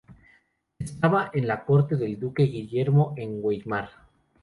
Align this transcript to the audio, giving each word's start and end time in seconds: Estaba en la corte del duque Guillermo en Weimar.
Estaba 0.79 1.29
en 1.31 1.45
la 1.45 1.63
corte 1.63 1.95
del 1.95 2.19
duque 2.19 2.41
Guillermo 2.41 3.13
en 3.17 3.37
Weimar. 3.39 3.91